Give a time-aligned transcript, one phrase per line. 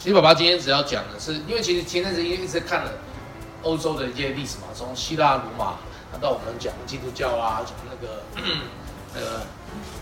[0.00, 2.90] 其实爸爸今天只要讲的是，因为其实前阵子因为一直看了
[3.62, 5.76] 欧洲的一些历史嘛，从希腊、罗马，
[6.18, 8.22] 到我们讲基督教啊，讲那个
[9.12, 9.42] 那个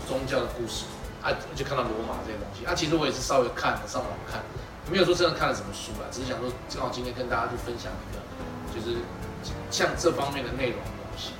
[0.07, 0.85] 宗教的故事
[1.21, 2.73] 啊，就看到罗马这些东西啊。
[2.73, 4.39] 其实我也是稍微看了上网看，
[4.89, 8.23] 没有说真的看了什么书啦，只是想说正好今天跟大家去分享一个，
[8.73, 8.99] 就是
[9.69, 11.33] 像这方面的内容的东西。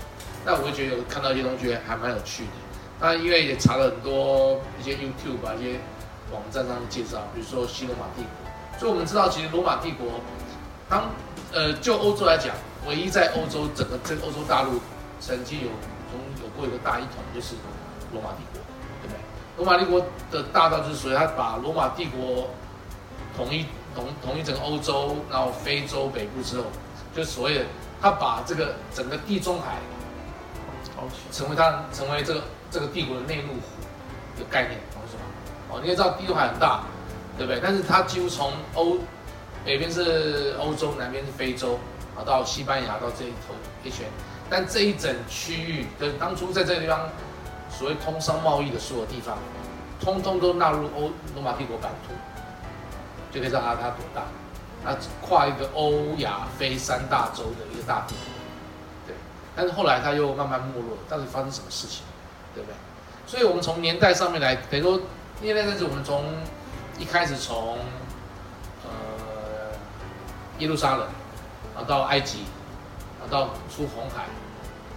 [0.44, 2.52] 那我会觉得有看到一些东西还蛮有趣的。
[3.00, 5.80] 那因为也查了很多一些 YouTube 啊一些
[6.34, 8.39] 网站上的介绍，比如说西罗马帝国。
[8.80, 10.08] 所以我们知道，其实罗马帝国，
[10.88, 11.04] 当
[11.52, 12.56] 呃就欧洲来讲，
[12.88, 14.80] 唯一在欧洲整个这个欧洲大陆
[15.20, 17.56] 曾经有中有过一个大一统，就是
[18.14, 18.62] 罗马帝国，
[19.02, 19.20] 对不对？
[19.58, 20.00] 罗马帝国
[20.32, 22.50] 的大道就是所以他把罗马帝国
[23.36, 26.64] 统一统统一整个欧洲，然后非洲北部之后，
[27.14, 27.66] 就所谓的
[28.02, 29.76] 他把这个整个地中海，
[31.34, 33.60] 成为他成为这个这个帝国的内陆湖
[34.38, 35.22] 的概念，懂什么？
[35.76, 36.82] 哦，你也知道地中海很大。
[37.40, 37.62] 对不对？
[37.64, 38.98] 但是它几乎从欧
[39.66, 41.80] 北边是欧洲，南边是非洲，
[42.18, 44.06] 啊，到西班牙到这一头一圈，
[44.50, 47.08] 但这一整区域跟当初在这个地方
[47.70, 49.38] 所谓通商贸易的所有地方，
[50.02, 52.14] 通通都纳入欧罗马帝国版图，
[53.34, 54.24] 就可以知道它它多大，
[54.84, 58.16] 它跨一个欧亚非三大洲的一个大地，
[59.08, 59.16] 对。
[59.56, 62.04] 但是后来它又慢慢没落，到底发生什么事情？
[62.54, 62.76] 对不对？
[63.26, 65.00] 所以我们从年代上面来，等于说
[65.42, 66.26] 年代，但是我们从
[67.00, 67.78] 一开始从
[68.84, 68.90] 呃
[70.60, 71.08] 耶路撒冷，
[71.74, 72.44] 然后到埃及，
[73.20, 74.26] 然后到出红海，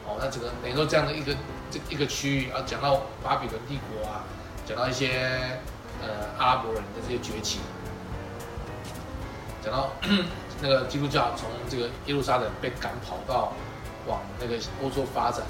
[0.05, 1.33] 哦，那整个等于说这样的一个
[1.71, 4.25] 这一个区域，然后讲到巴比伦帝国啊，
[4.67, 5.61] 讲到一些
[6.03, 7.61] 呃阿拉伯人的这些崛起，
[9.65, 9.91] 讲到
[10.61, 13.53] 那个基督教从这个耶路撒冷被赶跑到
[14.09, 15.47] 往那个欧洲发展，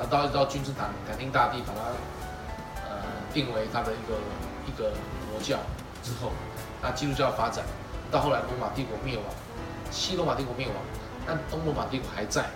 [0.00, 1.80] 然后到到君士坦坦丁大帝把它
[2.90, 2.98] 呃
[3.32, 4.18] 定为他的一个
[4.66, 4.90] 一个
[5.30, 5.56] 国教。
[6.02, 6.32] 之后，
[6.82, 7.64] 那基督教发展
[8.10, 9.24] 到后来，罗马帝国灭亡，
[9.90, 10.76] 西罗马帝国灭亡，
[11.26, 12.46] 但东罗马帝国还在，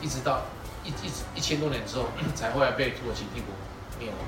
[0.00, 0.42] 一直到
[0.84, 2.04] 一一一千多年之后，
[2.36, 3.54] 才后来被土耳其帝国
[3.98, 4.18] 灭亡。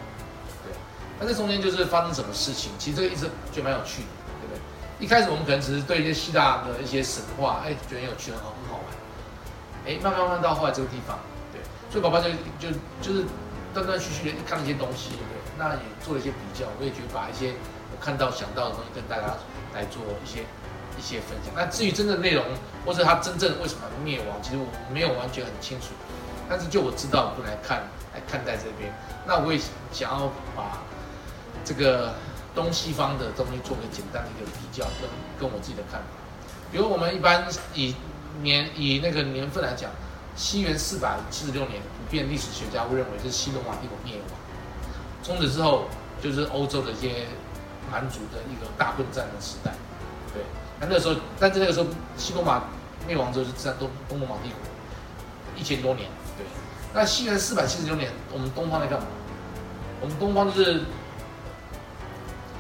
[0.65, 0.73] 对，
[1.21, 2.73] 那这中间就是发生什么事情？
[2.79, 4.09] 其实这个一直觉得蛮有趣的，
[4.41, 5.05] 对不对？
[5.05, 8.87] 一开始我们可能只是对一些希腊的一些神话，哎，觉得很有趣，很好，很好玩。
[9.87, 11.19] 哎，慢慢慢到后来这个地方，
[11.53, 13.25] 对，所以宝宝就就就是
[13.75, 17.55] 断断续续的看了一些东西，对，那也做了一些比较，我也觉得把一些。
[18.01, 19.35] 看到想到的东西，跟大家
[19.75, 20.45] 来做一些
[20.99, 21.53] 一些分享。
[21.55, 22.45] 那至于真正内容，
[22.85, 25.89] 或者它真正为什么灭亡，其实我没有完全很清楚。
[26.49, 28.93] 但是就我知道，我来看来看待这边，
[29.27, 29.59] 那我也
[29.93, 30.83] 想要把
[31.65, 32.13] 这个
[32.55, 35.09] 东西方的东西做个简单的一个比较，跟
[35.41, 36.07] 跟我自己的看法。
[36.71, 37.95] 比如我们一般以
[38.43, 39.91] 年以那个年份来讲，
[40.37, 44.39] 西元四百七十六年，普遍历史学家会认为是西罗马帝国灭亡。
[45.23, 45.85] 从此之后，
[46.21, 47.27] 就是欧洲的一些。
[47.91, 49.73] 蛮族的一个大混战的时代，
[50.33, 50.43] 对，
[50.81, 52.63] 那那时候，但是那个时候，西罗马
[53.07, 54.59] 灭亡之后是占东东罗马帝国
[55.57, 56.47] 一千多年，对。
[56.95, 59.07] 那西元四百七十六年，我们东方在干嘛？
[60.01, 60.83] 我们东方就是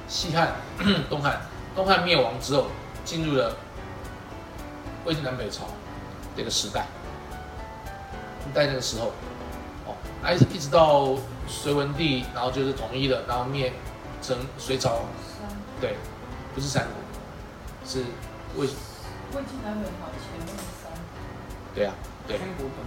[0.08, 0.54] 西汉、
[1.08, 1.40] 东汉，
[1.74, 2.66] 东汉灭亡之后，
[3.04, 3.56] 进入了
[5.04, 5.64] 魏晋南北朝
[6.36, 6.86] 这个时代，
[8.52, 9.12] 在那个时候，
[9.86, 9.94] 哦，
[10.30, 11.14] 一直，一直到
[11.48, 13.72] 隋文帝，然后就是统一了，然后灭。
[14.22, 15.00] 成隋朝，
[15.80, 15.96] 对，
[16.54, 16.92] 不是三国，
[17.84, 18.04] 是
[18.56, 18.66] 魏。
[19.34, 20.92] 魏晋南北朝前面三。
[21.74, 21.94] 对啊，
[22.28, 22.38] 对。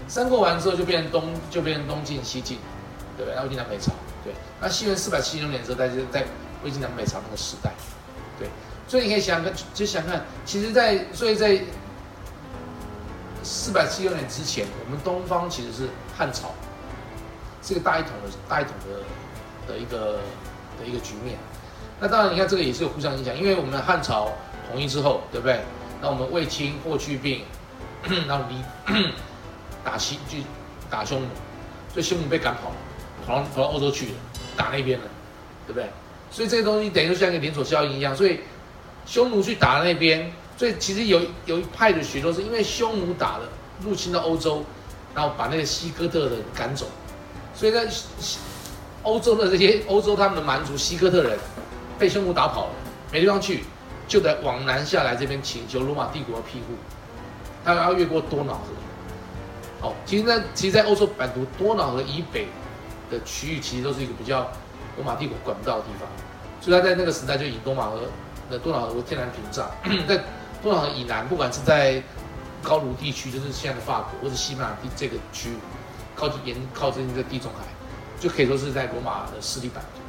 [0.08, 2.58] 三国完之后就变东，就变东晋、西晋，
[3.18, 3.42] 对不对？
[3.44, 3.92] 魏晋南北朝，
[4.24, 4.34] 对。
[4.62, 6.26] 那西元四百七十六年的时候，在在
[6.64, 7.72] 魏晋南北朝那个时代，
[8.40, 8.48] 对。
[8.88, 11.60] 所以你可以想看，就想看，其实，在所以在
[13.44, 16.54] 四百七十六年之前，我们东方其实是汉朝，
[17.62, 20.20] 是个大一统的大一统的的一个。
[20.80, 21.38] 的一个局面，
[22.00, 24.32] 那当然，你看这个也是有互相影响，因为我们汉朝
[24.70, 25.62] 统一之后，对不对？
[26.02, 27.42] 那我们卫青霍去病，
[28.28, 28.62] 然后离
[29.84, 30.44] 打西去
[30.90, 31.28] 打匈奴，
[31.94, 32.72] 所以匈奴被赶跑，
[33.26, 34.12] 跑到跑到欧洲去了，
[34.58, 35.06] 打那边了，
[35.66, 35.90] 对不对？
[36.30, 38.42] 所以这些东西等于就像一个连锁效应一样，所以
[39.06, 43.48] 匈奴去打那边，所以其实有有一派的学说是因为匈奴打了
[43.82, 44.64] 入侵到欧洲，
[45.14, 46.88] 然后把那个西哥特人赶走，
[47.54, 47.88] 所以在。
[49.06, 51.38] 欧洲的这些欧洲他们的蛮族西哥特人
[51.98, 52.74] 被匈奴打跑了，
[53.12, 53.64] 没地方去，
[54.08, 56.76] 就得往南下来这边请求罗马帝国庇护。
[57.64, 58.62] 他要越过多瑙河。
[59.80, 62.48] 好，其实呢，其实，在欧洲版图多瑙河以北
[63.10, 64.50] 的区域，其实都是一个比较
[64.98, 66.10] 罗马帝国管不到的地方。
[66.60, 68.02] 所以他在那个时代就以多瑙河
[68.50, 69.70] 的多瑙河为天然屏障，
[70.08, 70.18] 在
[70.64, 72.02] 多瑙河以南，不管是在
[72.64, 75.54] 高卢地区，就是现在的法国，或者西班牙地这个区域，
[76.16, 77.64] 靠近沿靠近这个地中海。
[78.20, 80.02] 就可以说是在罗马的势力版图，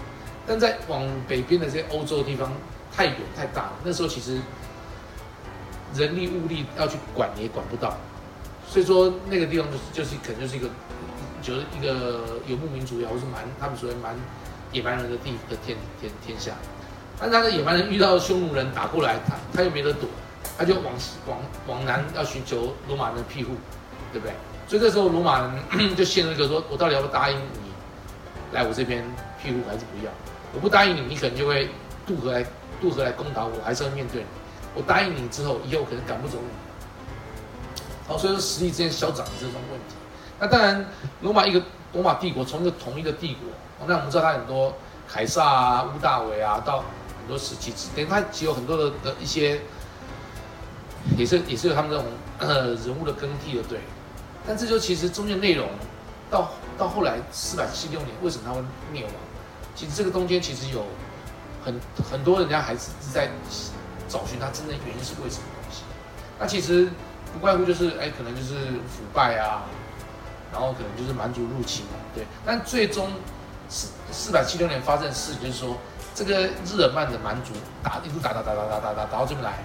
[0.46, 2.52] 但在往北边的这些欧洲地方，
[2.94, 3.72] 太远太大了。
[3.84, 4.38] 那时候其实
[5.94, 7.96] 人力物力要去管也管不到，
[8.68, 10.68] 所以说那个地方就是就是可能就是一个
[11.42, 14.14] 就是一个游牧民族也好，或是蛮他们所谓蛮
[14.72, 16.52] 野蛮人的地的天天天下。
[17.18, 20.08] 但是他的野蛮人遇到匈奴人打过来，他他又没得躲，
[20.58, 20.92] 他就往
[21.26, 23.54] 往往南要寻求罗马人的庇护，
[24.12, 24.34] 对不对？
[24.68, 27.65] 所以这时候罗马人就陷入一个说：我到底要不要答应你
[28.52, 29.04] 来我这边
[29.42, 30.10] 庇护，还是不要？
[30.54, 31.68] 我不答应你，你可能就会
[32.06, 32.44] 渡河来
[32.80, 34.26] 渡河来攻打我，还是要面对你。
[34.74, 36.48] 我答应你之后，以后可能赶不走你。
[38.06, 39.96] 好，所以说实力之间消长的这种问题。
[40.38, 40.86] 那当然，
[41.22, 41.62] 罗马一个
[41.92, 44.74] 罗马帝国从一个统一的帝国，那我们知道它很多
[45.08, 49.60] 凯撒啊、屋大维啊，到很多时期，等于它其有很多的的一些，
[51.16, 52.04] 也是也是有他们这种
[52.38, 53.80] 呃 人物的更替的，对。
[54.46, 55.68] 但这就其实中间内容，
[56.30, 58.60] 到到后来四百七六年，为什么他会
[58.92, 59.12] 灭亡？
[59.74, 60.84] 其实这个中间其实有
[61.64, 61.80] 很
[62.10, 63.28] 很多人家还是在
[64.08, 65.82] 找寻它真正原因是为什么东西。
[66.38, 66.88] 那其实
[67.32, 68.54] 不外乎就是哎，可能就是
[68.88, 69.64] 腐败啊，
[70.52, 72.24] 然后可能就是蛮族入侵嘛，对。
[72.44, 73.10] 但最终
[73.68, 75.76] 四四百七六年发生的事，就是说
[76.14, 77.52] 这个日耳曼的蛮族
[77.82, 79.58] 打一路打打打打打打打打到这边来，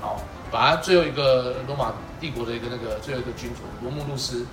[0.00, 0.20] 好。
[0.50, 4.46] 把他最后一个罗马帝国的一个那个最后一个君主罗慕路斯，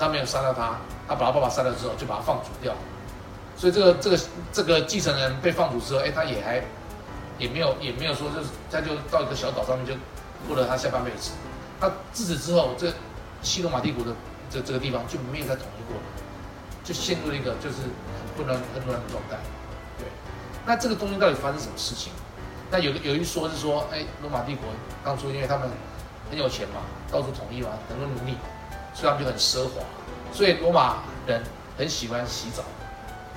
[0.00, 2.74] 他没有杀掉他，他把他爸爸杀掉之后就把他放逐掉，
[3.56, 4.18] 所以这个这个
[4.52, 6.64] 这个继承人被放逐之后，哎，他也还
[7.38, 9.92] 也没有也没有说就是他就到一个小岛上面就
[10.48, 11.32] 过了他下半辈子。
[11.78, 12.92] 他自此之后，这
[13.42, 14.12] 西罗马帝国的
[14.50, 16.02] 这这个地方就没有再统一过了，
[16.82, 19.36] 就陷入了一个就是很混乱很乱的状态。
[19.98, 20.08] 对，
[20.66, 22.12] 那这个东西到底发生什么事情？
[22.70, 24.64] 那有有一说是说，哎，罗马帝国
[25.04, 25.68] 当初因为他们
[26.30, 28.36] 很有钱嘛，到处统一嘛，很多奴隶，
[29.00, 29.80] 所以他们就很奢华，
[30.32, 31.42] 所以罗马人
[31.78, 32.62] 很喜欢洗澡，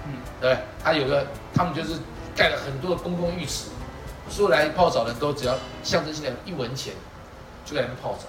[0.05, 1.93] 嗯，对，他有个他们就是
[2.35, 3.69] 盖了很多的公共浴池，
[4.29, 6.93] 所有来泡澡的人都只要象征性的一文钱，
[7.63, 8.25] 就在那边泡澡，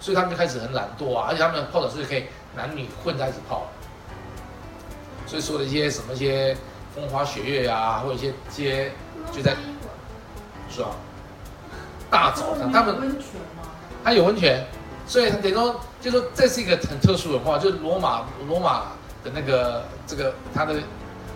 [0.00, 2.24] 所以他们就开始很懒惰啊，而且他们泡澡是可以
[2.56, 3.68] 男女混在一起泡，
[5.26, 6.56] 所以说的一些什么一些
[6.92, 8.92] 风花雪月啊，或者一些一些
[9.32, 9.54] 就在。
[10.70, 10.88] 是吧？
[12.10, 13.62] 大澡堂，他们温泉吗？
[14.02, 14.66] 它有温泉，
[15.06, 18.92] 所以等于说，就说这是一个很特殊文化，就是罗马罗马
[19.24, 20.74] 的那个这个它的，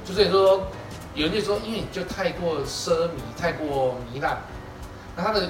[0.04, 0.62] 就是说
[1.14, 4.36] 有人就说，因为就太过奢靡，太过糜烂，
[5.16, 5.48] 那他的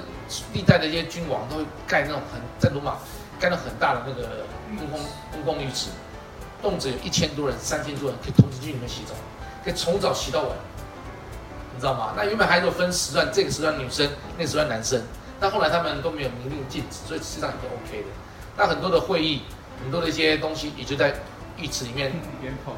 [0.52, 2.98] 历代的一些君王都会盖那种很在罗马
[3.40, 4.46] 盖了很大的那个
[4.78, 5.00] 公共
[5.32, 5.90] 公共浴池，
[6.62, 9.14] 动辄有一千多人、三千多人可以同时去里面洗澡，
[9.64, 10.50] 可以从早洗到晚。
[11.74, 12.14] 你知道吗？
[12.16, 15.02] 那原本还有分时段，这个时段女生，那个时段男生。
[15.40, 18.08] 但后来他们都没有明令禁止，所以实际上也都 OK 的。
[18.58, 19.42] 那很多的会议，
[19.80, 21.14] 很多的一些东西，也就在
[21.56, 22.72] 浴池里面一边泡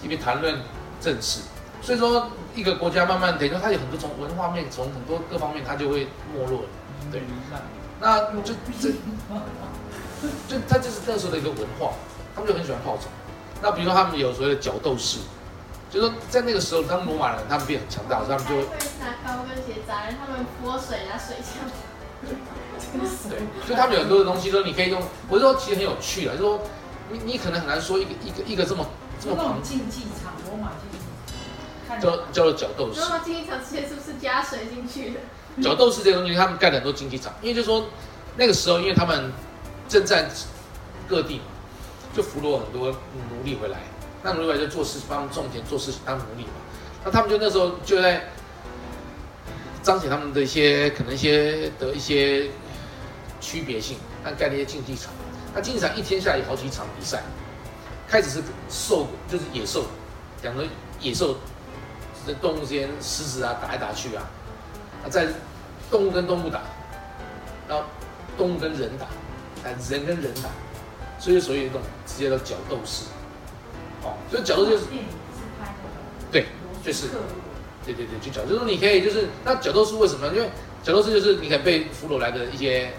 [0.00, 0.60] 一边谈论
[1.00, 1.40] 政事。
[1.82, 6.68] 所以说，一个国家慢慢等于说，它有很多从文化面，从很多各方面，它就会没落了。
[7.10, 7.22] 对，
[8.00, 8.90] 那就这，
[10.48, 11.92] 就它就是特殊的一个文化，
[12.34, 13.08] 他们就很喜欢泡澡。
[13.60, 15.18] 那比如说他们有所谓的角斗士。
[15.90, 18.62] 就说在那个时候，当罗马人他们变很强大，他们就会
[19.00, 21.64] 拿高跟鞋砸人，他们泼水拿水枪。
[23.28, 25.02] 对，所以他们有很多的东西，说你可以用。
[25.28, 26.60] 我是说，其实很有趣的，就说
[27.10, 28.86] 你你可能很难说一个一个一个这么
[29.20, 30.98] 这么庞竞技场，罗马竞技
[31.88, 33.00] 场，叫叫做角斗士。
[33.00, 35.20] 罗马竞技场之前是不是加水进去的？
[35.62, 37.86] 角斗士这些东西，他们盖了很多竞技场，因为就说
[38.36, 39.32] 那个时候，因为他们
[39.88, 40.28] 征战
[41.08, 41.44] 各地嘛，
[42.14, 43.78] 就俘虏很多奴隶回来。
[44.22, 46.50] 那奴隶回来就做事，帮他们种田，做事情当奴隶嘛。
[47.04, 48.28] 那他们就那时候就在
[49.82, 52.50] 彰显他们的一些可能一些的一些
[53.40, 55.12] 区别性，他盖那些竞技场。
[55.54, 57.22] 那竞技场一天下来有好几场比赛，
[58.06, 59.84] 开始是兽，就是野兽，
[60.42, 60.64] 两个
[61.00, 61.36] 野兽
[62.26, 64.22] 在动物之间，狮子啊打来打去啊，
[65.04, 65.26] 啊在
[65.90, 66.62] 动物跟动物打，
[67.68, 67.84] 然后
[68.36, 70.50] 动物跟人打，啊人跟人打，
[71.18, 73.04] 所以所以一种直接的角斗士。
[74.02, 74.84] 哦，所以角斗就是，
[76.30, 76.46] 对，
[76.84, 77.08] 就是，
[77.84, 80.28] 对对对，就角，就是说你可以就是那角斗士为什么？
[80.28, 80.48] 因为
[80.84, 82.92] 角斗士就是你可以被俘虏来的一些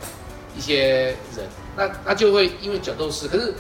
[0.56, 3.54] 一些人，那那就会因为角斗士，可是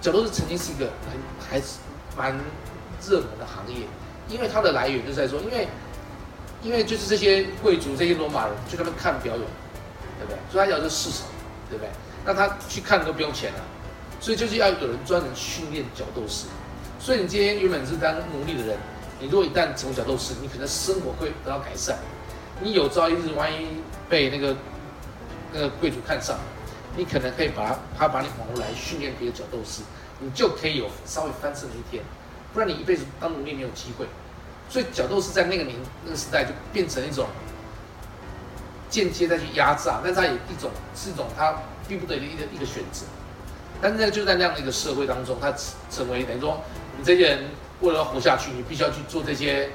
[0.00, 1.18] 角斗士曾经是一个很
[1.48, 1.78] 还是
[2.16, 2.32] 蛮
[3.06, 3.86] 热门的行业，
[4.28, 5.68] 因为它的来源就是在说，因为
[6.62, 9.44] 因为就是这些贵族这些罗马人去他们看表演，
[10.18, 10.38] 对不对？
[10.50, 11.28] 所以他要这市场，
[11.68, 11.90] 对不对？
[12.24, 13.60] 那他去看都不用钱了。
[14.18, 16.46] 所以就是要有人专门训练角斗士。
[16.98, 18.76] 所以你今天原本是当奴隶的人，
[19.20, 21.98] 你如果一旦成为角斗士，你可能生活会得到改善。
[22.60, 23.66] 你有朝一日万一
[24.08, 24.56] 被那个
[25.56, 26.38] 那个贵族看上，
[26.96, 29.80] 你可能可以把他他把你绑过来训练别的角斗士，
[30.20, 32.04] 你就可以有稍微翻身的一天。
[32.52, 34.06] 不然你一辈子当奴隶没有机会。
[34.68, 37.26] 所以角斗士在那个年那个时代就变成一种
[38.90, 41.54] 间接再去压榨，但是它也一种是一种它
[41.88, 43.06] 逼不得已的一个一个选择。
[43.80, 45.52] 但是呢，就在那样的一个社会当中，它
[45.90, 46.60] 成为等于说，
[46.98, 47.44] 你这些人
[47.80, 49.70] 为了要活下去，你必须要去做这些，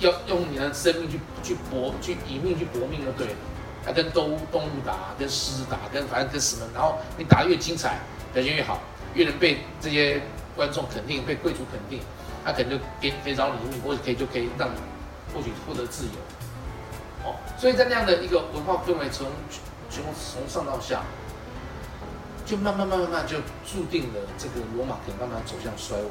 [0.00, 3.34] 要用你的生命去去搏，去以命去搏命就对了。
[3.86, 8.00] 他跟动物动物打，跟狮子打，跟反正跟什么，然后你打得越精彩，
[8.34, 8.80] 表现越好，
[9.14, 10.20] 越能被这些
[10.56, 12.00] 观众肯定，被贵族肯定，
[12.44, 14.74] 他可能就给给找礼物，或者可以就可以让你
[15.32, 16.10] 获取获得自由。
[17.24, 19.28] 哦，所以在那样的一个文化氛围从
[19.88, 21.02] 从从上到下。
[22.46, 26.10] 就慢慢慢慢慢就注定了这个罗马可能慢慢走向衰亡，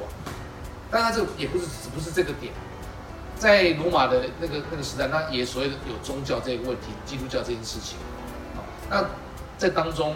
[0.90, 2.52] 当然这个也不是只不是这个点，
[3.38, 7.98] 在罗马的那个那个时代，那也所谓的有宗教这个问题，基督教这件事情，
[8.88, 9.04] 那
[9.58, 10.14] 在当中，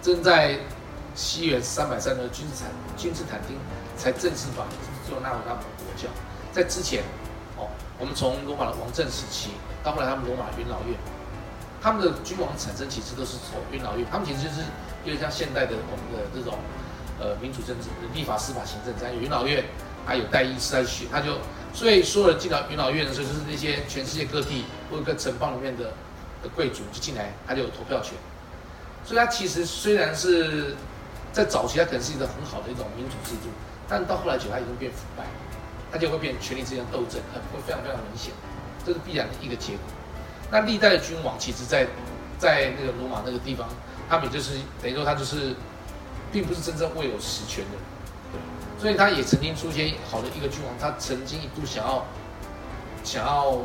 [0.00, 0.58] 正在
[1.14, 3.56] 西元三百三的君士坦君士坦丁
[3.96, 4.64] 才正式把
[5.08, 6.08] 做纳入他们的国教，
[6.52, 7.02] 在之前，
[7.56, 7.68] 哦，
[7.98, 9.50] 我们从罗马的王政时期
[9.82, 10.96] 到后来他们罗马元老院。
[11.82, 14.62] 他们的君王产生其实都是从元老院，他们其实就是
[15.04, 16.56] 有点像现代的我们的这种
[17.18, 19.64] 呃民主政治、立法、司法、行政，在元老院
[20.06, 21.38] 还有代议士在选，他就
[21.72, 25.84] 所以所有人进到元老院的时候，就是那些全世界各地或者各城邦里面的
[26.42, 28.14] 的贵族就进来，他就有投票权。
[29.04, 30.76] 所以他其实虽然是
[31.32, 33.48] 在早期，他可能是一个很好的一种民主制度，
[33.88, 35.24] 但到后来久，他已经变腐败，
[35.90, 37.20] 他就会变权力之间斗争，
[37.52, 38.32] 会非常非常明显，
[38.86, 39.80] 这是必然的一个结果。
[40.50, 41.86] 那历代的君王，其实，在
[42.38, 43.66] 在那个罗马那个地方，
[44.08, 45.54] 他们就是等于说，他就是，
[46.30, 47.78] 并不是真正握有实权的，
[48.82, 52.04] 所以他也曾经出现好的一个君王，他曾经一度想要
[53.04, 53.58] 想要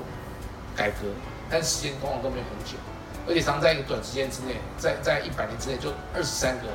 [0.75, 1.07] 改革，
[1.49, 2.77] 但时间往往都没有很久，
[3.27, 6.67] 而且常在一个短时间之内，在在一百年之内，就二十三个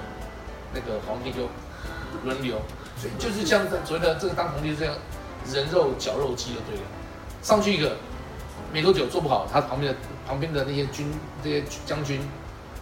[0.75, 1.49] 那个皇帝就
[2.25, 2.61] 轮流，
[2.99, 4.93] 所以就是像所谓的这个当皇帝这样
[5.53, 6.83] 人肉绞肉机的对了，
[7.43, 7.97] 上去一个。
[8.73, 11.07] 没多久做不好，他旁边的旁边的那些军
[11.45, 12.23] 这些将军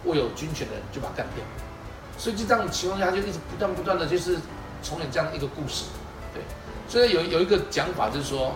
[0.05, 1.43] 握有军权的人就把他干掉，
[2.17, 4.37] 所以就这样情况下，就一直不断不断的就是
[4.81, 5.85] 重演这样一个故事，
[6.33, 6.41] 对。
[6.87, 8.53] 所以有有一个讲法就是说，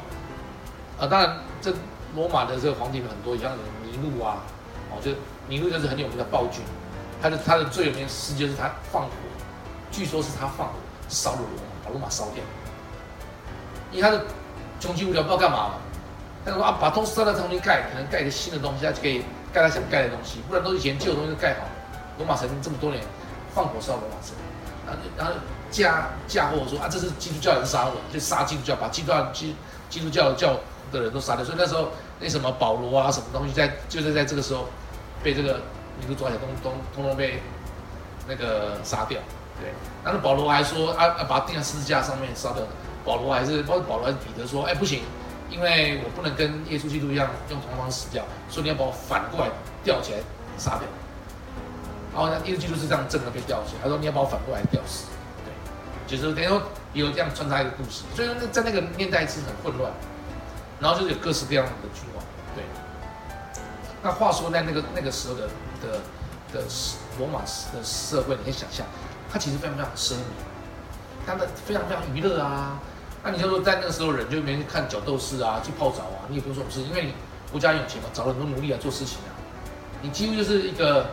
[0.99, 1.73] 啊，当然这
[2.15, 3.51] 罗马的这个皇帝很多，像
[3.83, 4.37] 尼禄啊，
[4.91, 5.11] 哦，就
[5.47, 6.61] 尼禄就是很有名的暴君，
[7.21, 9.09] 他的他的最有名的事就是他放火，
[9.91, 10.73] 据说是他放火
[11.07, 12.43] 烧了罗马，把罗马烧掉，
[13.91, 14.23] 因为他的
[14.79, 15.71] 穷极无聊，不知道干嘛。
[16.45, 21.71] 他说啊，把东西烧了重新盖，可能盖一个新的东西，他就可以盖他想盖的东西，不然都是以前旧的东西都盖好了。
[22.19, 23.03] 罗马城这么多年
[23.53, 24.35] 放火烧罗马城，
[24.85, 25.33] 然后然后
[25.83, 29.55] 嫁嫁祸说啊，这是基督教人杀我，就杀基督教，把基督教基
[29.89, 30.55] 基督教教
[30.91, 31.43] 的人都杀掉。
[31.43, 31.89] 所以那时候
[32.19, 34.67] 那什么保罗啊，什么东西在就是在这个时候
[35.21, 35.59] 被这个
[35.99, 37.41] 尼禄抓起来，通通通通被
[38.27, 39.19] 那个杀掉。
[39.59, 39.71] 对，
[40.03, 42.63] 然后保罗还说啊，把他钉在十字架上面杀掉。
[43.03, 45.01] 保罗还是包括保罗还彼得说，哎不行。
[45.47, 49.51] 因为我不能跟耶稣基督一样用同方死掉，所以你要把我反过来
[49.83, 50.17] 吊起来
[50.57, 50.81] 杀掉。
[52.11, 55.05] 然后呢，耶稣基督是这样正的被吊起来，他说你要把我反过来吊死。
[56.07, 56.61] 就是等于说
[56.93, 58.03] 有这样穿插一个故事。
[58.15, 59.91] 所以说在那个年代是很混乱，
[60.79, 62.23] 然后就是有各式各样的君王。
[62.55, 62.63] 对。
[64.03, 65.47] 那话说在那个那个时候的
[65.81, 65.99] 的
[66.53, 66.65] 的
[67.17, 68.85] 罗马的社会，你可以想象，
[69.31, 70.17] 它其实非常非常奢靡，
[71.25, 72.79] 它的非常非常娱乐啊。
[73.23, 77.13] 那你就说，在那个时候，人就没人看角斗士啊，去泡澡啊，你也不用说不是，因为你
[77.51, 79.33] 国家有钱嘛，找了很多奴隶来做事情啊，
[80.03, 81.07] 你几乎就是一个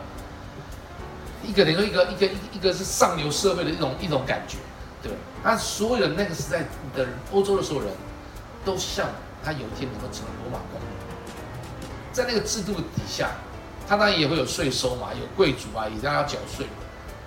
[1.41, 4.59] 一个等于说一个一个一一个是上流社会的一种一种感觉，
[5.03, 5.17] 对吧？
[5.43, 6.63] 他所有的那个时代
[6.95, 7.91] 的欧洲的所有人
[8.65, 9.05] 都像
[9.43, 10.89] 他有一天能够成为罗马公民，
[12.13, 13.31] 在那个制度底下，
[13.87, 16.65] 他当然也会有税收嘛，有贵族啊，也要缴税，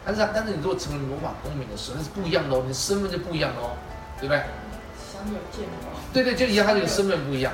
[0.04, 3.76] 但是但是你如果成为罗马公民的时候，那是不一样的哦，你的身份就不一样哦，
[4.18, 4.42] 对不对？
[6.12, 7.52] 对对，就一样，他这个身份不一样。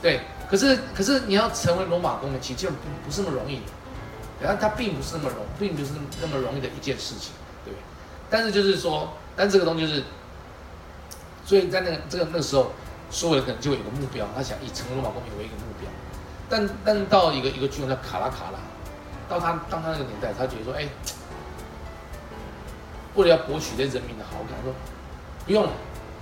[0.00, 3.60] 对，可是可是你要成为罗马公民，其实不不是那么容易。
[4.40, 7.32] 然后他并不是那么容，并不是那么容易的一件事情，
[7.64, 7.72] 对。
[8.28, 10.04] 但是就是说，但这个东西就是，
[11.44, 12.72] 所以在那个这个那时候，
[13.10, 15.90] 所有人可能就有个目标，他想以成为罗马公民为一个目标。
[16.48, 18.58] 但但到一个一个君王叫卡拉卡拉，
[19.28, 20.86] 到他当他那个年代，他觉得说，哎，
[23.14, 24.72] 为了要博取这人民的好感，说
[25.46, 25.70] 不用了。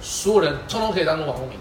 [0.01, 1.59] 所有人通通可以当罗马公民，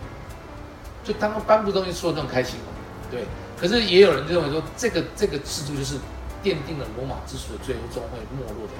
[1.03, 2.67] 就当颁布东西说的那么开心嘛，
[3.11, 3.25] 对。
[3.59, 5.95] 可是也有人认为说，这个这个制度就是
[6.41, 8.73] 奠定了罗马之所以最终会没落的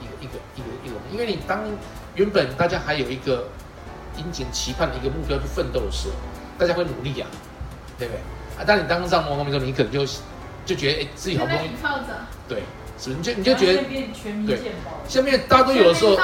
[0.00, 0.96] 一个一个一个一个。
[1.12, 1.60] 因为你当
[2.14, 3.48] 原本大家还有一个
[4.16, 6.14] 殷切期盼的一个目标去奋斗的时候，
[6.58, 7.26] 大家会努力呀，
[7.98, 8.20] 对不对？
[8.56, 10.06] 啊，当你当上罗马公民之后，你可能就
[10.64, 11.68] 就觉得哎，自己好不容易，
[12.48, 12.62] 对，
[12.98, 13.16] 是不是？
[13.16, 13.82] 你就你就觉得
[14.46, 14.60] 对，
[15.08, 16.16] 下面大家都有的时候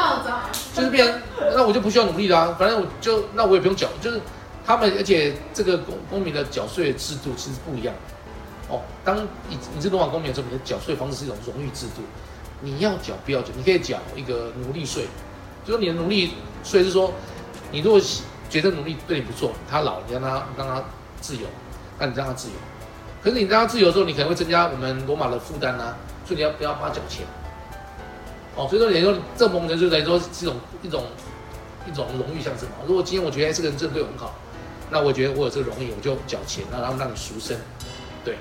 [0.72, 1.20] 就是变，
[1.54, 4.20] 那我就不需要努力啦、反正我就那我也不用缴，就是
[4.64, 7.92] 他们，而且这个公公民的缴税制度其实不一样。
[8.68, 9.16] 哦，当
[9.48, 12.02] 你你是罗马公民的时候，你的缴税方式是一种荣誉制度，
[12.60, 15.06] 你要缴不要缴，你可以缴一个奴隶税，
[15.70, 16.32] 就说你的奴隶
[16.64, 17.12] 税是说，
[17.70, 18.00] 你如果
[18.48, 20.82] 觉得奴隶对你不错，他老，你让他让他
[21.20, 21.42] 自由，
[21.96, 22.54] 那你让他自由。
[23.22, 25.94] 可是你让他自由的时候，你可能会增加我们罗马的负担呐，
[26.26, 27.24] 所以你要不要帮他缴钱？
[28.56, 31.04] 哦，所以说等于说这某种程度来说是一种一种
[31.88, 32.76] 一种荣誉象征嘛。
[32.84, 34.34] 如果今天我觉得这个人真的对我很好，
[34.90, 37.56] 那我觉得我有这个荣誉，我就缴钱，那然后让你赎身，
[38.24, 38.34] 对，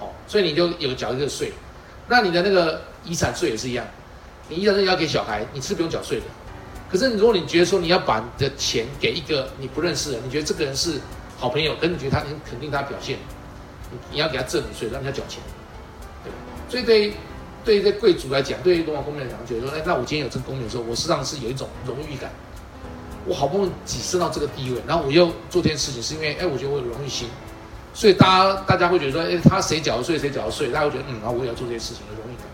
[0.00, 1.52] 哦，所以你就有缴一个税。
[2.08, 3.86] 那你的那个遗产税也是一样，
[4.48, 6.24] 你遗产税要给小孩，你是不用缴税的。
[6.92, 11.00] 可是如果你觉得说你要把你的钱给一个你不认识的人，你觉得这个人是
[11.38, 13.16] 好朋友，可是你觉得他能肯定他表现，
[13.90, 15.40] 你你要给他赠与税，让他缴钱，
[16.22, 16.30] 对。
[16.68, 17.14] 所以对于
[17.64, 22.30] 对于这贵族来讲，对于罗马公民来讲，觉得说，哎，那我今天有这个公民的时候，我实际上是有一种荣誉感。
[23.24, 27.28] 我好不容易跻身到这个地位，然后我又做这件事情，是因为，哎，我觉得我有荣誉心，
[27.94, 32.44] 所以大家大家会觉得说，哎，他谁缴的税，谁缴的税，大家会觉得，嗯，然后我也要做这些事情，有荣誉感。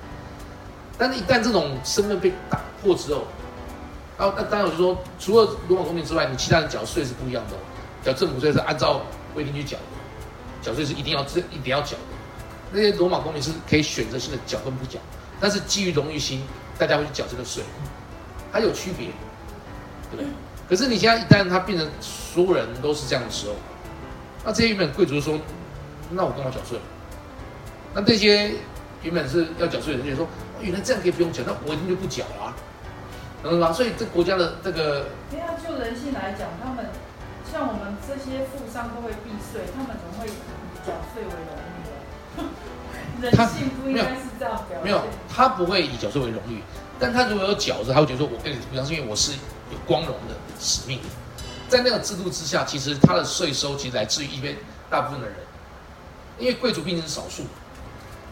[0.99, 3.25] 但是，一旦这种身份被打破之后，
[4.19, 7.55] 然后那当然我就说，除了罗马公民之外，你其他人缴税是不一样的、
[8.03, 9.01] 缴政府税是按照
[9.33, 9.85] 规定去缴的，
[10.61, 12.03] 缴税是一定要这一定要缴的。
[12.73, 14.99] 那些罗马公民是可以选择性的缴跟不缴，
[15.41, 16.43] 但是基于荣誉心，
[16.77, 17.63] 大家会去缴这个税，
[18.53, 19.07] 它有区别，
[20.11, 20.27] 对不对？
[20.69, 23.55] 可是你现在一旦它变成所有人都是这样的时候，
[24.45, 25.39] 那这些原本贵族说，
[26.11, 26.79] 那我干嘛缴税？
[27.95, 28.53] 那这些
[29.03, 30.29] 原本是要缴税的人就说，
[30.61, 32.48] 原来这样可以不用缴，那我一定就不缴了、
[33.43, 33.73] 懂了吗？
[33.73, 36.87] 所以这国家的这个因为就人性来讲，他们
[37.51, 40.33] 像我们这些富商都会避税，他们怎么会以
[40.87, 42.49] 缴税为荣誉呢？
[43.23, 44.85] 人性不应该是这样表现。
[44.85, 46.63] 没有，他不会以缴税为荣誉，
[46.99, 51.01] 但他如果有缴着，他会觉得说，我跟你不一样，是因为我是有光荣的使命。
[51.69, 54.57] 在那个制度之下，其实他的税收其实来自于一边
[54.89, 55.37] 大部分的人，
[56.39, 57.45] 因为贵族毕竟是少数。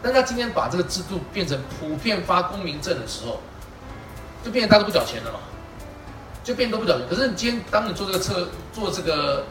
[0.02, 3.40] 但他今天把这个制度变成普遍发公民证的时候，
[4.44, 5.40] 就变成大家都不缴钱了嘛，
[6.44, 7.08] 就变都不缴钱。
[7.08, 9.44] 可是你今天当你做这个测做这个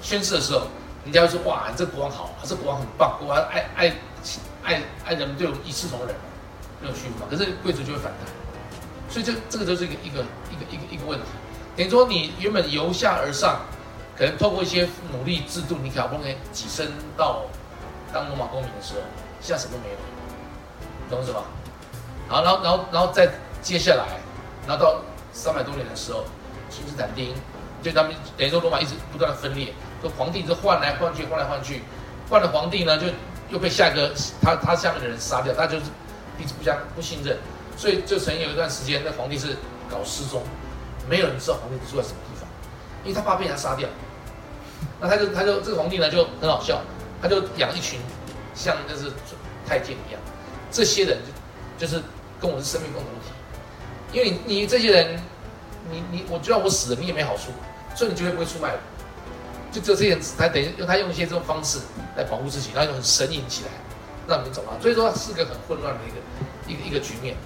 [0.00, 0.62] 宣誓的时候，
[1.04, 3.94] 人家会说哇，你这国王好，这国王很棒，国王爱爱
[4.62, 6.14] 爱爱人们对我们一视同仁，
[6.80, 7.26] 没有屈服嘛。
[7.30, 8.28] 可是贵族就会反弹，
[9.08, 11.24] 所以这这个就是一个一个一个一个一个问题。
[11.76, 13.60] 等于说你原本由下而上，
[14.16, 17.42] 可能透过一些努力制度，你好不容易跻身到
[18.12, 19.00] 当罗马公民的时候，
[19.40, 19.96] 现在什么都没有，
[21.08, 21.44] 懂我意思吧？
[22.28, 23.30] 好，然后然后然后再
[23.62, 24.20] 接下来，
[24.66, 25.00] 然后到
[25.32, 26.24] 三百多年的时候，
[26.70, 27.34] 君士坦丁
[27.82, 31.82] 就他们等于说罗马一直不断的分裂，说皇帝一直换来换去，换来换去，
[32.28, 33.06] 换了皇帝呢就
[33.50, 35.86] 又被下一个他他下面的人杀掉，他就是
[36.36, 37.36] 彼此不相不信任，
[37.76, 39.56] 所以就曾经有一段时间，那皇帝是
[39.90, 40.42] 搞失踪，
[41.08, 42.48] 没有人知道皇帝住在什么地方，
[43.04, 43.88] 因为他怕被人家杀掉。
[45.00, 46.80] 那他就他就这个皇帝呢就很好笑，
[47.20, 48.00] 他就养一群
[48.54, 49.12] 像就是
[49.66, 50.20] 太监一样，
[50.70, 51.18] 这些人
[51.78, 52.02] 就就是
[52.40, 53.32] 跟我是生命共同体，
[54.12, 55.20] 因为你你这些人，
[55.90, 57.52] 你你我就算我死了，你也没好处，
[57.94, 58.78] 所以你绝对不会出卖我。
[59.70, 61.78] 就只有这些人，他等于用他用一些这种方式
[62.16, 63.70] 来保护自己，然后很神隐起来，
[64.26, 64.80] 让你们走到。
[64.80, 67.36] 所以说是个很混乱的一个一个一个局面。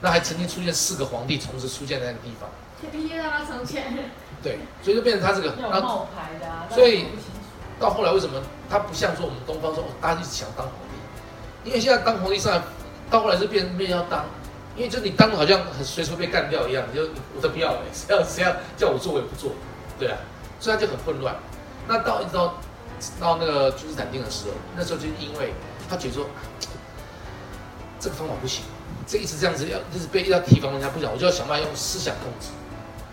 [0.00, 2.48] 那还曾经出现四个皇帝同时出现在那个地方，
[2.92, 4.10] 必须让他从前。
[4.42, 7.06] 对，所以就变成他这个，冒牌的啊，所以
[7.80, 12.62] 到后来为什么他不像说我们东方说，哦大家一直想当皇帝，因为现在当皇帝上来，
[13.10, 14.26] 到后来是变变要当，
[14.76, 19.52] 因为就你当好像很随时被干掉一样，你就我才不要嘞， 谁要谁要叫我做我也不做，
[19.98, 20.18] 对啊，
[20.60, 21.34] 所以他就很混乱。
[21.88, 22.54] 那到一直到
[23.18, 25.54] 到那个君士坦丁的时候，那时候就是因为
[25.88, 26.26] 他觉得说
[27.98, 28.64] 这个方法不行，
[29.06, 32.48] 这一直这样子要就是被要提防人家不讲，我就要想办法用思想控制。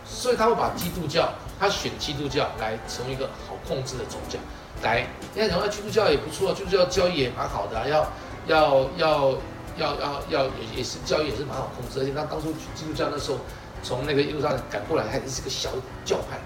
[0.05, 4.37] 所以他会把基督教，他选基督教来成为一个好控制的宗教，
[4.83, 8.11] 来，人家讲说基督教也不错，基督教教义也蛮好的、啊，要
[8.47, 9.33] 要要
[9.77, 13.39] 要要要也也是教育也是蛮好控制，而且他当初基督教那时候
[13.81, 15.69] 从那个一路上赶过来，他也是个小
[16.05, 16.39] 教派，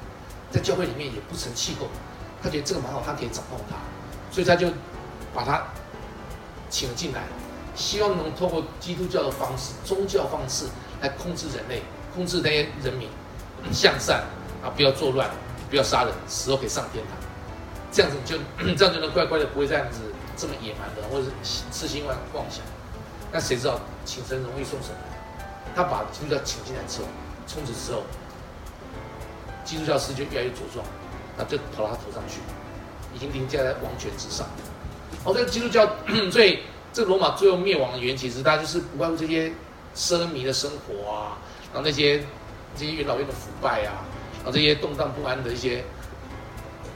[0.52, 1.88] 在教会里面也不成气候，
[2.42, 3.76] 他觉得这个蛮好，他可以掌控他，
[4.32, 4.70] 所以他就
[5.34, 5.64] 把他
[6.70, 7.24] 请了进来，
[7.76, 10.66] 希望能透过基督教的方式、宗教方式
[11.02, 11.82] 来控制人类，
[12.14, 13.08] 控制那些人民。
[13.72, 14.24] 向善
[14.64, 15.28] 啊，不要作乱，
[15.68, 17.18] 不要杀人，死后可以上天堂。
[17.92, 18.38] 这样子就
[18.78, 20.00] 这样就能乖乖的，不会这样子
[20.38, 22.64] 这么野蛮的，或者是痴心妄妄想。
[23.32, 25.18] 那谁知道请神容易送神难？
[25.76, 27.08] 他把基督教请进来之后，
[27.46, 28.02] 从此之后，
[29.64, 30.84] 基督教势就越来越茁壮，
[31.38, 32.40] 那就跑到他头上去，
[33.14, 34.48] 已经凌驾在王权之上。
[35.24, 35.88] 哦，这个基督教，
[36.32, 36.60] 所以
[36.92, 39.50] 这个罗马最后灭亡的原因，其实它就是不外乎这些
[39.96, 41.38] 奢靡的生活啊，
[41.74, 42.24] 然后那些
[42.76, 44.02] 这些元老院的腐败啊，
[44.38, 45.84] 然后这些动荡不安的一些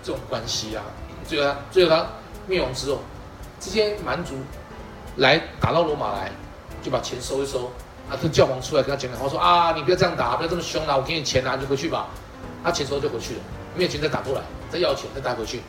[0.02, 0.84] 这种关系啊，
[1.28, 2.08] 最后他最后他
[2.48, 3.02] 灭亡之后，
[3.60, 4.36] 这些蛮族
[5.17, 6.32] 来打到罗马来，
[6.82, 7.71] 就把钱收一收。
[8.10, 12.08] 啊，这教皇出来跟他讲讲话，说啊，你不要这样打，不要这么凶啦，我给你钱啊，就回去吧。
[12.63, 13.39] 他钱收就回去了，
[13.76, 15.62] 没有钱再打过来，再要钱再带回去。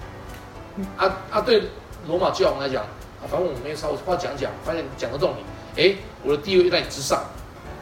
[0.97, 1.63] 啊啊，对
[2.09, 5.35] 罗马教皇来讲，啊，反正我没有稍微话讲讲，发现讲得动
[5.77, 7.23] 你，哎，我的地位在你之上，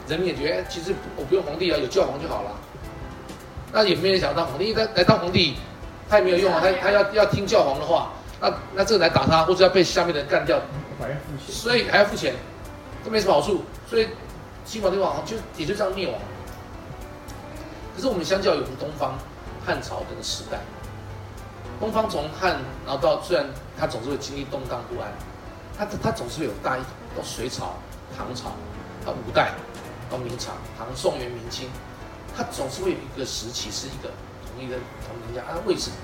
[0.08, 2.50] 人民也觉得，其实我不用皇帝啊，有教皇就好了。
[3.72, 5.56] 那也没人想当皇帝，来来当皇帝，
[6.08, 10.60] 他也没有用啊，他他要要听教皇的话，那那这个来打他，或者要被下面的人干掉，
[11.00, 11.54] 还要付钱。
[11.54, 12.34] 所以还要付钱，
[13.04, 14.08] 这没什么好处，所以。
[14.62, 16.16] 西方帝王就也就这样灭亡。
[17.96, 19.18] 可是我们相较于我们东方
[19.66, 20.60] 汉朝这个时代，
[21.80, 23.44] 东方从汉然后到虽然
[23.76, 25.10] 它总是会经历动荡不安，
[25.76, 26.82] 它它总是会有大一，
[27.16, 27.74] 到隋朝、
[28.16, 28.52] 唐朝，
[29.04, 29.52] 到五代，
[30.10, 31.68] 到明朝、唐、宋、元、明清，
[32.36, 34.10] 它总是会有一个时期是一个
[34.44, 34.76] 统一的
[35.08, 35.58] 统一家啊？
[35.64, 35.96] 为什么？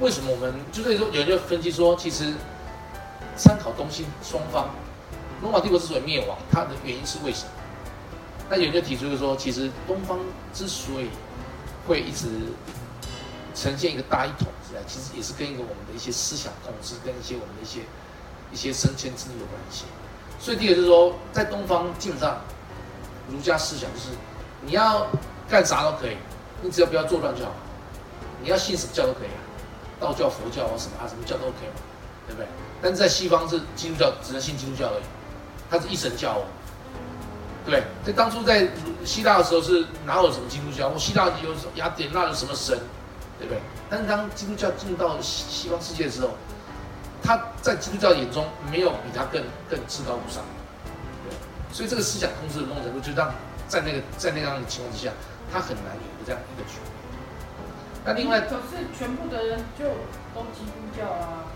[0.00, 2.34] 为什么我们就是说有人就分析说，其实
[3.36, 4.68] 参考东西双方，
[5.40, 7.50] 罗马帝国之所以灭亡，它的原因是为什么？
[8.50, 10.18] 那有人就提出，就说，其实东方
[10.52, 11.08] 之所以
[11.86, 12.28] 会一直
[13.54, 17.80] 呈现一个大一统之来，其实也是跟一个我们的一些思想控制，跟一些我们的一些
[18.52, 19.84] 一些升迁之路有关系。
[20.38, 22.40] 所以第一个就是说，在东方基本上
[23.30, 24.08] 儒家思想就是
[24.60, 25.06] 你要
[25.48, 26.16] 干啥都可以，
[26.60, 27.52] 你只要不要作乱就好。
[28.42, 29.38] 你要信什么教都可以啊，
[30.00, 31.80] 道教、佛教啊什么啊什么教都 OK 嘛，
[32.26, 32.46] 对不对？
[32.82, 35.02] 但是在西方是基督教，只能信基督教而已，
[35.70, 36.44] 它是一神教哦。
[37.64, 38.68] 对，在当初在
[39.04, 40.88] 希腊的时候是哪有什么基督教？
[40.88, 42.76] 我希腊有雅典娜有什么神，
[43.38, 43.60] 对不对？
[43.88, 46.30] 但是当基督教进到西西方世界的时候，
[47.22, 49.40] 他在基督教眼中没有比他更
[49.70, 50.42] 更至高无上，
[51.24, 51.36] 对。
[51.72, 53.32] 所以这个思想控制的某种程度，就让
[53.68, 55.12] 在那个在那样的情况之下，
[55.52, 56.90] 他很难有个这样一个局面。
[58.04, 59.84] 那另外，可是全部的人就
[60.34, 61.46] 都基督教啊，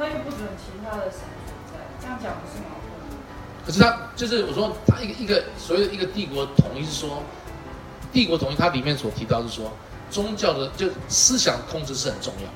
[0.00, 2.70] 他又不准其他的神存在，这样讲不是吗？
[3.66, 7.22] 可是他就是我说他一个一个所谓的一个帝国统一是说，
[8.10, 9.70] 帝国统一它里面所提到是说
[10.10, 12.48] 宗教的就思想控制是很重要，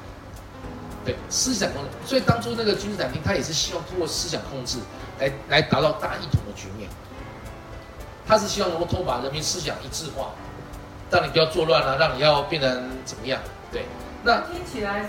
[1.05, 4.79] 对思想控制，所以当初那个君士坦丁他也是希望通过思想控制
[5.21, 6.89] 来来达到大一统的局面，
[8.27, 10.31] 他是希望能够通把人民思想一致化，
[11.11, 13.39] 让你不要作乱啊，让你要变成怎么样？
[13.71, 13.85] 对，
[14.23, 15.03] 那听起来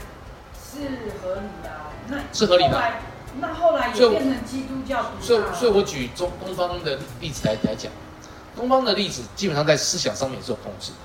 [0.53, 0.81] 是
[1.23, 1.71] 合理的，
[2.07, 2.91] 那是合理的。
[3.39, 7.91] 那后来也变成基督教所以，所以我举中东方的例子来来讲，
[8.55, 10.97] 东方的例子基本上在思想上面是有控制的，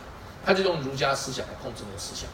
[0.47, 2.29] 他就用儒家思想来控制那个思想。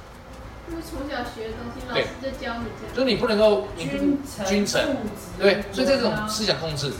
[0.68, 2.94] 就是从小学的东西，老师在教你这样。
[2.94, 4.96] 就是你不能够君君臣，
[5.38, 6.92] 对，所以这种思想控制，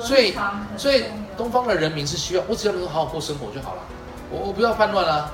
[0.00, 0.34] 所以
[0.76, 1.04] 所以
[1.38, 3.82] 东方的人民是需要我只要能够好好过生活就好了，
[4.30, 5.32] 我我不要叛乱啊，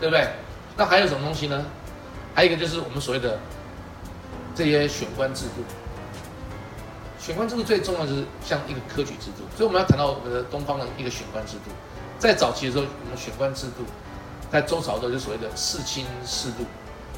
[0.00, 0.26] 对不对？
[0.76, 1.66] 那还有什么东西呢？
[2.34, 3.38] 还有一个就是我们所谓的
[4.54, 5.62] 这些选官制度。
[7.18, 11.70] 选官制度最重要就是像一个科举制度，所以我们要谈到我们的东方的一个选官制度。
[12.18, 13.84] 在早期的时候，我们选官制度
[14.50, 16.64] 在周朝的时候就所谓的世卿世禄。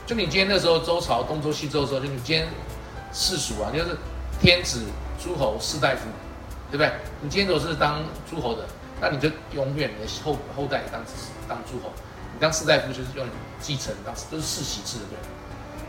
[0.05, 2.49] 就你今天那时候周朝东周西周的时候，就你今天
[3.13, 3.97] 世俗啊，就是
[4.41, 4.83] 天子、
[5.23, 6.01] 诸侯、士大夫，
[6.71, 6.93] 对不对？
[7.21, 8.67] 你今天如果是当诸侯的，
[9.01, 11.01] 那你就永远你的后后代当
[11.49, 11.93] 当诸侯，
[12.35, 13.25] 你当士大夫就是用
[13.61, 15.19] 继承，当时都是世袭制的，对。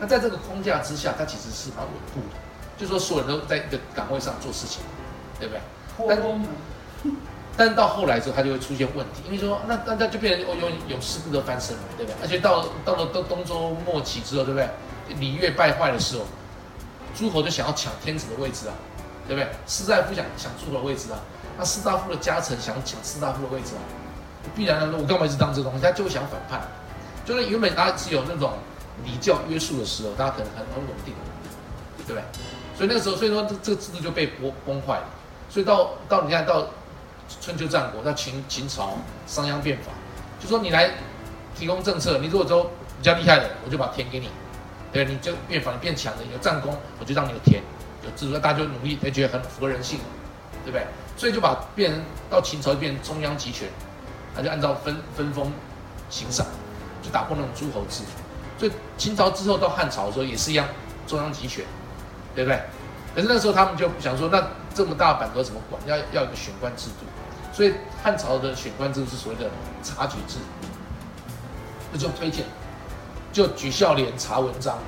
[0.03, 2.35] 那在这个框架之下，它其实是蛮稳固的。
[2.77, 4.83] 就说所有人都在一个岗位上做事情，
[5.39, 5.61] 对不对？
[6.09, 7.13] 但
[7.55, 12.15] 但到后来之后，它就会出现问题，因为说那大家就变成有有有事不得翻身了，对不对？
[12.21, 14.67] 而且到到了东东周末期之后，对不对？
[15.19, 16.25] 礼乐败坏的时候，
[17.15, 18.73] 诸侯就想要抢天子的位置啊，
[19.25, 19.47] 对不对？
[19.65, 21.19] 士大夫想抢诸侯的位置啊，
[21.57, 23.81] 那士大夫的家臣想抢士大夫的位置啊，
[24.53, 25.81] 必然的，我干嘛一直当这东西？
[25.81, 26.59] 他就会想反叛，
[27.23, 28.53] 就是原本大家只有那种
[29.05, 31.13] 礼教约束的时候，大家可能很很稳定，
[31.97, 32.23] 对不对？
[32.75, 35.05] 所以那个时候，所以说这这个制度就被崩崩坏了。
[35.49, 36.67] 所以到到你看到
[37.41, 39.91] 春秋战国，到秦秦朝商鞅变法，
[40.39, 40.91] 就说你来
[41.55, 42.63] 提供政策，你如果说
[42.97, 44.29] 比较厉害的，我就把田给你，
[44.91, 47.61] 对，你就变法，你变强的，有战功，我就让你有田，
[48.03, 49.99] 有制度，大家就努力，也觉得很符合人性，
[50.65, 50.85] 对不对？
[51.15, 53.67] 所以就把变成到秦朝就变成中央集权，
[54.35, 55.51] 他就按照分分封
[56.09, 56.47] 行赏，
[57.03, 58.03] 就打破那种诸侯制。
[58.63, 60.65] 所以秦朝之后到汉朝的时候也是一样，
[61.05, 61.65] 中央集权。
[62.35, 62.59] 对不对？
[63.13, 65.79] 可是那时候他们就想说，那这么大版图怎么管？
[65.85, 67.05] 要要一个选官制度，
[67.53, 67.71] 所以
[68.01, 69.51] 汉朝的选官制度是所谓的
[69.83, 70.39] 察举制，
[71.91, 72.43] 那就推荐，
[73.31, 74.79] 就举孝廉查文章，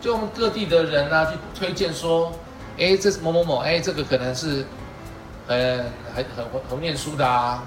[0.00, 2.32] 就我们各地的人啊去推荐说，
[2.78, 4.64] 哎，这是某某某，哎，这个可能是
[5.48, 5.58] 很
[6.14, 7.64] 很很很很念书的啊，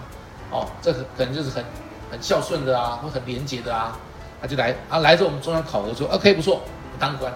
[0.49, 1.61] 哦，这个可能就是很
[2.09, 3.99] 很孝顺的啊，或很廉洁的啊，
[4.41, 6.61] 他就来啊，来自我们中央考核说，OK 不错，
[6.99, 7.33] 当官，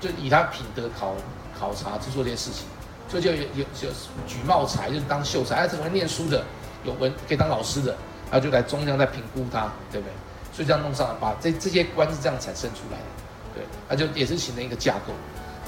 [0.00, 1.14] 就以他品德考
[1.58, 2.66] 考察去做这些事情，
[3.08, 3.90] 所以就有有有
[4.26, 6.44] 举茂才，就是当秀才，哎，怎么念书的，
[6.84, 7.92] 有文可以当老师的，
[8.30, 10.12] 然后就来中央再评估他，对不对？
[10.52, 13.04] 所以这样弄上来，把这这些官是这样产生出来的，
[13.54, 15.12] 对，那就也是形成一个架构。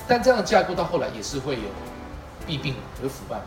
[0.08, 1.68] 但这样的架构到后来也是会有
[2.44, 3.40] 弊病，有腐败，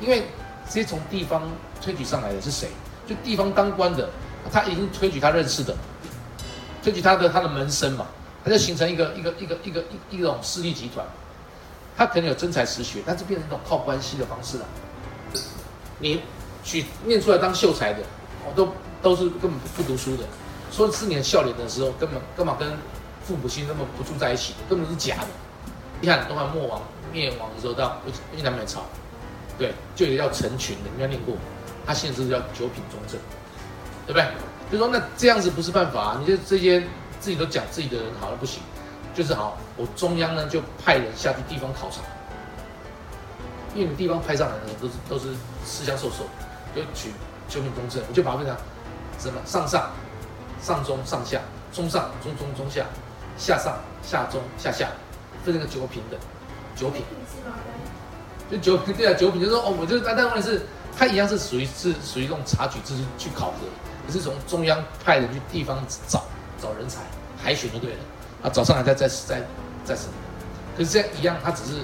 [0.00, 0.24] 因为
[0.66, 1.48] 这些从地方
[1.80, 2.68] 推举上来的是谁？
[3.06, 4.08] 就地方当官的，
[4.52, 5.74] 他已经推举他认识的，
[6.88, 8.06] 根据他的他的门生嘛，
[8.42, 11.04] 他就形成一个一个一个一个一一种势力集团。
[11.94, 14.64] 他可能有真才实学，但是变成一种靠关系的方式了。
[15.98, 16.22] 你
[16.64, 18.00] 去念出来当秀才的，
[18.46, 18.72] 哦，都
[19.02, 20.22] 都是根本不读书的。
[20.72, 22.66] 说四年孝廉的时候，根本根本跟
[23.22, 25.26] 父母亲那么不住在一起，根本是假的。
[26.00, 26.80] 你看东汉末亡
[27.12, 28.00] 灭亡的时候，到
[28.34, 28.80] 越南北朝，
[29.58, 31.34] 对，就有一个叫陈群的，你有念过？
[31.84, 33.20] 他现在是叫九品中正，
[34.06, 34.26] 对不对？
[34.70, 36.16] 就说那这样子不是办法啊！
[36.20, 36.80] 你就这些
[37.20, 38.60] 自己都讲自己的人好了不行。
[39.14, 42.02] 就是好，我中央呢就派人下去地方考察，
[43.74, 46.18] 因为你地方派上来的人都是都是私相授受，
[46.72, 47.10] 就取
[47.48, 48.56] 九品中正，我就把它分成
[49.18, 49.90] 什么上上、
[50.62, 51.40] 上中、上下、
[51.72, 52.86] 中上、中中、中下、
[53.36, 54.88] 下上、下中、下下，
[55.44, 56.16] 分成个九品的
[56.76, 57.02] 九品，
[58.48, 60.62] 就九品对啊，九品就是说哦，我就但但问题是，
[60.96, 63.56] 它一样是属于是属于这种察举制去考核，
[64.08, 66.24] 可是从中央派人去地方找
[66.58, 67.02] 找人才
[67.44, 67.98] 海选就对了。
[68.42, 69.42] 啊，早上还在在在
[69.84, 70.14] 在什么？
[70.74, 71.80] 可是这样一样，它只是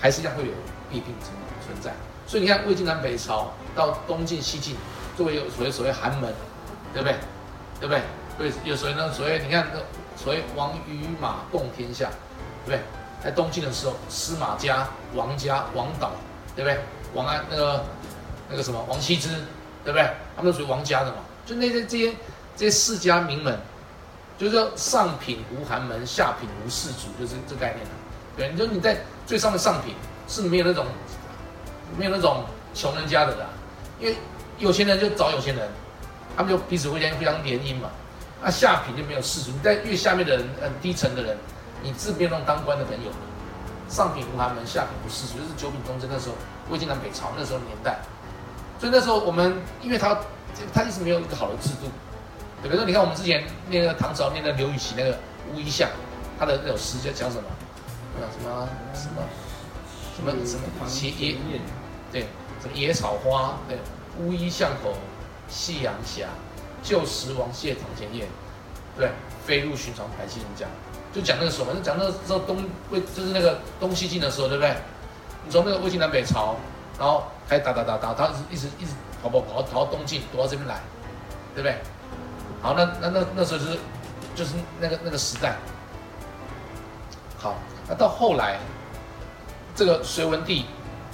[0.00, 0.50] 还是一样会有
[0.90, 1.30] 弊病存
[1.64, 1.92] 存在。
[2.26, 4.74] 所以你看，魏晋南北朝到东晋西晋，
[5.16, 6.34] 作为有所谓所谓寒门，
[6.92, 7.16] 对不对？
[7.78, 8.02] 对不对？
[8.38, 9.80] 对，有所谓呢，所谓你看那，
[10.20, 12.10] 所谓王与马共天下，
[12.64, 12.80] 对不对？
[13.22, 16.10] 在东晋的时候，司马家、王家、王导，
[16.56, 16.80] 对不对？
[17.14, 17.84] 王安那个
[18.48, 19.28] 那个什么王羲之，
[19.84, 20.02] 对不对？
[20.34, 21.16] 他们都属于王家的嘛。
[21.54, 22.14] 那些这些
[22.56, 23.58] 这些世家名门。
[24.38, 27.86] 就是说，上品无寒门，下品无士族，就是这概念
[28.36, 29.94] 对，你说你在最上的上品
[30.26, 30.84] 是没有那种
[31.96, 33.46] 没有那种穷人家的啦，
[34.00, 34.16] 因为
[34.58, 35.68] 有钱人就找有钱人，
[36.36, 37.88] 他们就彼此互相互相联姻嘛。
[38.42, 41.36] 那下品就没有士族，你在越下面的人，很低层的人，
[41.80, 43.12] 你自没有那种当官的朋友。
[43.88, 46.34] 上品无寒门，下品无士族，就是九品中正那时候，
[46.68, 48.00] 魏晋南北朝那时候年代。
[48.80, 50.18] 所以那时候我们，因为他
[50.72, 51.90] 他一直没有一个好的制度。
[52.62, 55.18] 比如说，你看我们之前念那个唐朝念的刘禹锡那个
[55.52, 55.88] 乌衣巷，
[56.38, 57.48] 他的那首诗叫讲什么？
[58.20, 59.24] 啊，什么什么
[60.14, 61.60] 什么什么野野
[62.12, 62.26] 对，
[62.60, 63.78] 什么野草花对，
[64.20, 64.94] 乌衣巷口
[65.48, 66.26] 夕阳斜，
[66.82, 68.28] 旧时王谢堂前燕，
[68.98, 69.10] 对，
[69.44, 70.66] 飞入寻常百姓家，
[71.12, 74.76] 就讲那个时候，反正讲那个时候东魏就是那个东西晋的时候，对不对？
[75.44, 76.54] 你从那个魏晋南北朝，
[76.98, 80.80] 然后开始打打打打，他一直一直跑跑跑跑到东晋，躲到这边来，
[81.54, 81.76] 对不对？
[82.60, 83.78] 好，那那那那时候就是
[84.34, 85.56] 就是那个那个时代。
[87.38, 87.56] 好，
[87.88, 88.58] 那到后来，
[89.74, 90.66] 这个隋文帝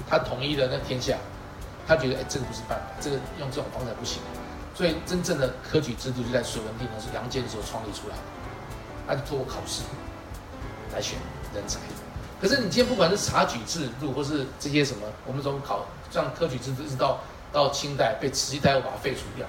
[0.08, 1.16] 他统一了那天下，
[1.86, 4.20] 他觉得哎这个不是办法，这个用这种方式不行，
[4.74, 8.22] 所以真正的科举制度就在隋文帝呢是杨坚的时候创立出来的，
[9.06, 9.82] 他就通过考试
[10.92, 11.18] 来选
[11.54, 11.78] 人才。
[12.40, 17.20] 可是你今天不管是察举制度或是这些什么，我们说考像科举制度，一直到
[17.52, 19.46] 到清代被慈禧太后把它废除掉，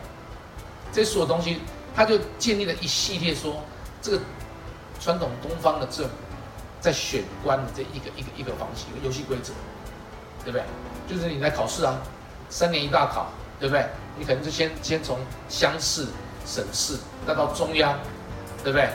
[0.92, 1.60] 这所有东西。
[1.96, 3.62] 他就建立了一系列说，
[4.02, 4.20] 这个
[5.02, 6.12] 传统东方的政府
[6.80, 9.52] 在选官的这一个一个一个方式、一个游戏规则，
[10.46, 10.64] 对不对？
[11.10, 12.00] 就是你来考试啊，
[12.50, 13.28] 三年一大考，
[13.60, 13.86] 对不对？
[14.18, 15.18] 你可能就先先从
[15.50, 16.06] 乡试、
[16.46, 16.96] 省试，
[17.28, 18.00] 再到中央，
[18.64, 18.88] 对不对？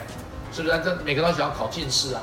[0.52, 0.80] 是不是？
[0.82, 2.22] 这每个都想要考进士啊，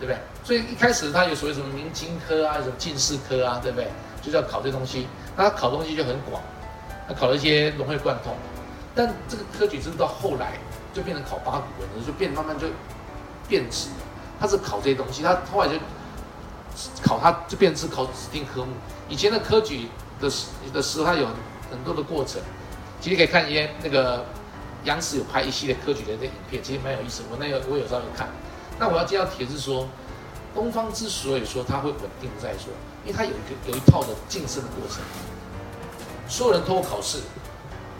[0.00, 0.18] 对不对？
[0.42, 3.86] 所以一开始他有所谓什么明经科啊，什么进士科啊，对不对？
[4.22, 6.42] 就是要考这东西，他考东西就很广，
[7.08, 8.34] 他考了一些融会贯通。
[8.94, 10.52] 但这个科举制度到后来
[10.92, 12.68] 就变成考八股文了，就变慢慢就
[13.48, 13.96] 变质了。
[14.38, 15.74] 他是考这些东西，他后来就
[17.02, 18.72] 考，他就变质考指定科目。
[19.08, 19.88] 以前的科举
[20.20, 21.26] 的时的时候，他有
[21.70, 22.40] 很多的过程。
[23.00, 24.24] 其实可以看一些那个
[24.84, 27.22] 央视有拍一系列科举的那影片，其实蛮有意思。
[27.30, 28.28] 我那个我有时候有看。
[28.78, 29.86] 那我要接到帖子说，
[30.54, 32.72] 东方之所以说它会稳定在说，
[33.04, 35.02] 因为它有一个有一套的晋升的过程，
[36.28, 37.18] 所有人通过考试。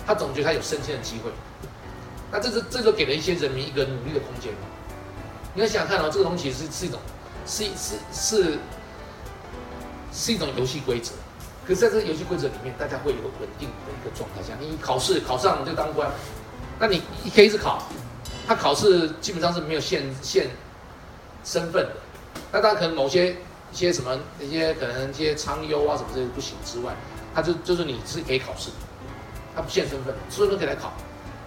[0.07, 1.31] 他总觉得他有升迁的机会，
[2.31, 4.69] 那这是这就给了一些人民一个努力的空间嘛？
[5.55, 7.01] 你要想想看哦，这个东西是是一种，
[7.47, 8.59] 是是是
[10.13, 11.13] 是一种游戏规则。
[11.67, 16.11] 可是在这个游戏规则里面，大家会有稳定的一个状态下，你考试考上就当官，
[16.79, 17.83] 那你你可以一直考，
[18.47, 20.51] 他考试基本上是没有限限
[21.45, 21.97] 身份的。
[22.53, 23.33] 那当然可能某些
[23.73, 26.95] 一些什么一些可能一些苍优啊什么这些不行之外，
[27.35, 28.71] 他就就是你是可以考试，
[29.55, 30.93] 他不限身份，所有人都可以来考，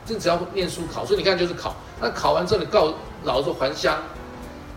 [0.05, 4.01] 这只要念书考，所以你看就是考，那考完之后你告老子还乡，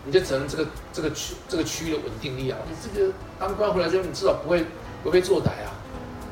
[0.05, 4.65] 你就成了这个这个区这个区域的稳定力啊，你这个当官回来之后，你至少不会
[5.03, 5.75] 为非作歹啊，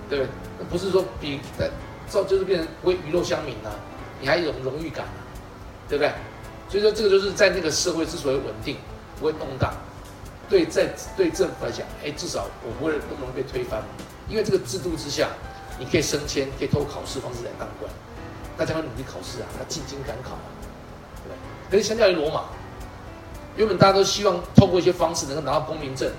[0.09, 0.29] 对不对？
[0.59, 1.69] 那不是说比在
[2.07, 3.71] 造就是变成不会鱼肉乡民啊，
[4.21, 5.19] 你还有荣誉感啊，
[5.87, 6.11] 对不对？
[6.69, 8.77] 所以说这个就是在那个社会之所以稳定，
[9.19, 9.73] 不会动荡，
[10.49, 13.83] 对在对政府来讲，哎，至少我不会那么容易被推翻，
[14.29, 15.27] 因为这个制度之下，
[15.77, 17.91] 你可以升迁，可以透过考试方式来当官，
[18.57, 20.47] 大家要努力考试啊，他进京赶考啊，
[21.25, 21.35] 对？
[21.69, 22.43] 可是相较于罗马，
[23.57, 26.09] 原本大家都希望透过一些方式能够拿到公民证，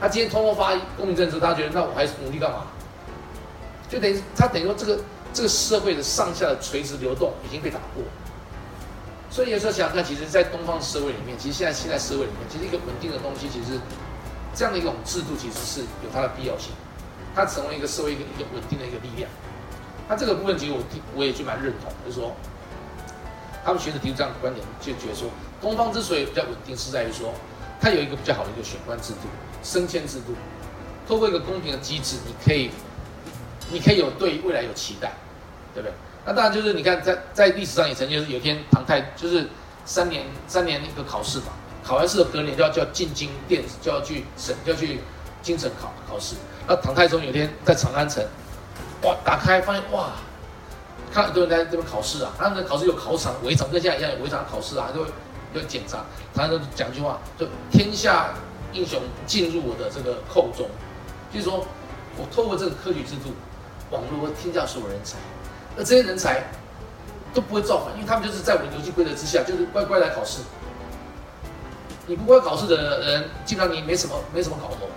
[0.00, 2.66] 他今天通过发公民证之后，大家觉得那我还努力干嘛？
[3.88, 4.98] 就等于他等于说这个
[5.32, 8.02] 这个社会的上下的垂直流动已经被打破。
[9.40, 13.80] 所以有时候想想看，其实，在东方社会里面，其实现在现在社会里面，其实一个稳定的东西，其实
[14.54, 16.72] 这样的一种制度，其实是有它的必要性。
[17.34, 19.30] 它成为一个社会一个一个稳定的一个力量。
[20.10, 20.82] 那这个部分，其实我
[21.16, 22.36] 我也就蛮认同，就是说，
[23.64, 27.32] 他们学者提出这样的观点，就觉得说，东方之所以比较稳定，是在于说，
[27.80, 29.20] 它有一个比较好的一个选官制度、
[29.62, 30.34] 升迁制度，
[31.08, 32.68] 透过一个公平的机制，你可以，
[33.72, 35.14] 你可以有对未来有期待，
[35.72, 35.94] 对不对？
[36.24, 39.48] 那当然就是你看，在在历史上也曾经是有一天唐太就是
[39.84, 41.46] 三年三年一个考试嘛，
[41.82, 45.00] 考完试隔年就要就要进京殿，就要去省就要去
[45.42, 46.36] 京城考考试。
[46.68, 48.22] 那唐太宗有一天在长安城，
[49.02, 50.10] 哇，打开发现哇，
[51.10, 55.00] 看很多人在这边考试啊，他们考试有考场、围场，跟现在一样有围场考试啊，都
[55.58, 56.04] 有检查。
[56.34, 58.34] 唐太宗讲一句话，就天下
[58.74, 60.68] 英雄进入我的这个寇中，
[61.32, 61.66] 就是说
[62.16, 63.32] 我透过这个科举制度，
[63.90, 65.16] 网络天下所有人才。
[65.76, 66.42] 而这些人才
[67.32, 70.40] 都不会造反，因为他们就是在我们游戏规则之下，就是乖乖来考试。
[72.06, 74.88] 你不乖考试的人，基本上你没什么没什么搞头，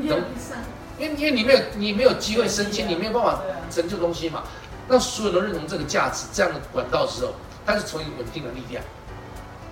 [0.00, 4.44] 因为因为你没有你没有机会升迁，你没有办法成就东西嘛。
[4.86, 7.32] 那所有人都认同这个价值，这样的管道之后，
[7.66, 8.82] 它是成为稳定的力量。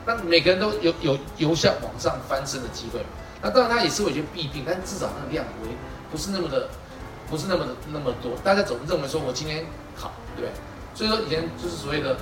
[0.04, 3.06] 那每个人都有有由下往上翻身的机会嘛。
[3.40, 5.70] 那当然它也是有一些弊病，但至少那个量不会
[6.10, 6.68] 不是那么的
[7.30, 8.32] 不是那么的那么多。
[8.42, 9.64] 大家总认为说我今天。
[10.36, 10.50] 对，
[10.94, 12.16] 所以说以前就是所谓的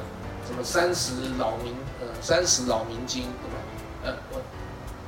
[0.46, 3.56] 什么三十老民呃三十老民经对吧？
[4.04, 4.40] 呃我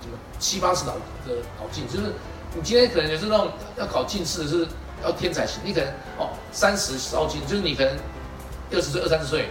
[0.03, 2.12] 什么七八十老的考进，就是
[2.55, 4.66] 你今天可能也是那种要考进士是
[5.03, 5.88] 要天才型，你可能
[6.19, 7.97] 哦三十烧进，就是你可能
[8.73, 9.49] 二十岁二三十岁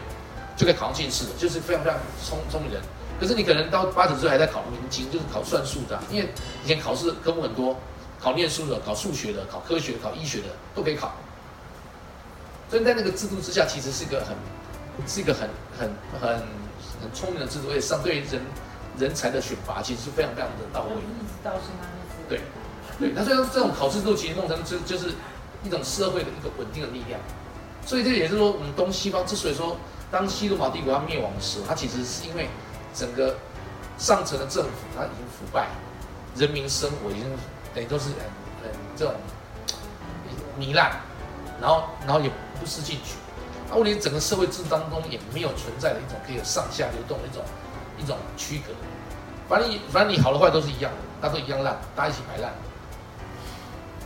[0.58, 2.82] 就可以考上进士的，就是非常非常聪聪明人。
[3.20, 6.30] 可是你可能到八九岁还在考明经，就是考算术的，因为
[6.64, 7.78] 以前考试科目很多，
[8.20, 11.14] 考念书的、考数学的、考科学、考医学的都可以考。
[12.70, 14.36] 所以在那个制度之下，其实是一个很，
[15.08, 15.48] 是一个很
[15.78, 16.30] 很很
[17.02, 18.42] 很聪明的制度，而且相对于人
[18.98, 20.90] 人才的选拔，其实是非常非常的到位。
[20.96, 21.88] 一直到现在
[22.28, 22.42] 对，
[23.00, 23.12] 对。
[23.16, 25.14] 那所以说这种考试制度其实弄成就就是
[25.64, 27.20] 一种社会的一个稳定的力量。
[27.86, 29.78] 所以这也是说，我们东西方之所以说
[30.10, 32.50] 当西罗马帝国要灭亡的时候，它其实是因为
[32.96, 33.36] 整个
[34.00, 35.68] 上层的政府它已经腐败，
[36.36, 37.26] 人民生活已经
[37.76, 38.16] 等于都是很
[38.64, 39.14] 很这种
[40.60, 41.00] 糜烂，
[41.62, 42.32] 然后然后也。
[42.60, 43.16] 不思进取，
[43.70, 47.44] 那问题整个社会制度当中也没有存在的一种可以上下流动的一种
[47.98, 48.74] 一种区隔，
[49.48, 52.52] 反正你反正你好的坏都是一样的，大家都一样烂，大家一起摆烂，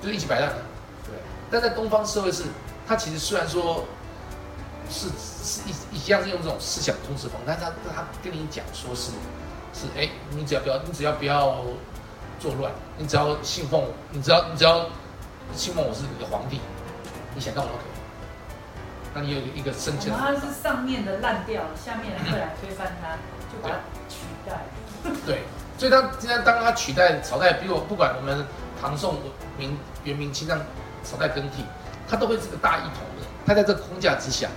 [0.02, 0.58] 就一起摆烂了，
[1.06, 1.14] 对。
[1.52, 2.44] 但在东方社会是，
[2.88, 3.84] 它其实虽然说
[4.90, 5.08] 是
[5.44, 9.12] 是一一样是用这种思想通识风，但他他跟你讲说是
[9.74, 11.58] 是哎，你只要不要你只要不要
[12.40, 14.86] 作乱，你只要信奉你只要你只要
[15.56, 16.60] 信奉我是你的皇帝，
[17.36, 17.99] 你想干嘛都可以。
[19.13, 23.17] 那你有一个升迁，它是上面的烂掉，下面会来推翻它，
[23.52, 23.76] 就把它
[24.08, 24.17] 取
[24.48, 24.62] 代。
[25.26, 25.43] 对，
[25.78, 28.45] 所以他现在当他取代朝代，比如不管我们
[28.80, 29.15] 唐宋
[29.58, 30.63] 明元明清这样
[31.04, 31.63] 朝代更替，
[32.08, 33.26] 他都会是个大一统的。
[33.48, 34.48] 他在这个框架之下，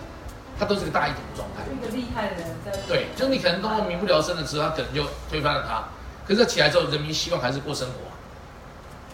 [0.59, 1.62] 他都是个大一统的状态。
[1.73, 2.73] 一个厉害的人在。
[2.87, 5.85] 对，就是你可能到民不聊生的时候，他可能就推翻了他。
[6.29, 7.95] 可是起来之后，人民希望还是过生活，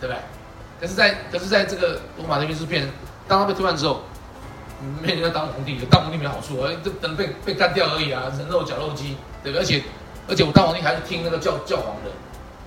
[0.01, 0.21] 对不对？
[0.81, 2.91] 可是，在可是在这个罗马那边是变，
[3.29, 4.03] 当他被推翻之后。
[5.03, 9.61] 没人要当皇帝，当皇帝没好处，而这等被被干掉而已啊，人肉绞肉机，对不对？
[9.61, 9.83] 而且
[10.29, 12.11] 而且我当皇帝还是听那个教教皇的、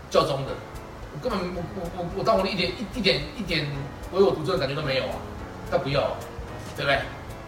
[0.10, 0.52] 教宗的，
[1.14, 3.68] 我根本我我我我当皇帝一点一一点一点
[4.12, 5.16] 唯我独尊的感觉都没有啊，
[5.70, 6.12] 他不要，啊
[6.76, 7.00] 对不对？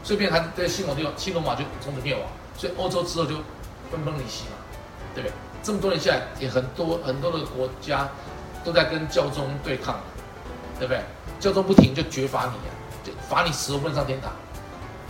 [0.03, 2.23] 所以变他在新罗地方，西罗马就从此灭亡，
[2.57, 3.35] 所以欧洲之后就
[3.91, 4.55] 分崩离析嘛，
[5.15, 5.33] 对不对？
[5.63, 8.09] 这么多年下来，也很多很多的国家
[8.63, 9.99] 都在跟教宗对抗，
[10.77, 11.01] 对不对？
[11.39, 12.71] 教宗不停就绝罚你啊，
[13.03, 14.31] 就罚你死不能上天堂。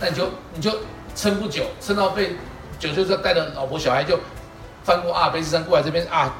[0.04, 0.70] 那你就你就
[1.16, 2.36] 撑不久，撑到被
[2.78, 4.20] 九岁时候带着老婆小孩就
[4.82, 6.34] 翻过阿尔卑斯山过来这边啊，